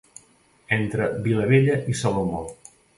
[0.79, 2.45] Entre Vilabella i Salomó.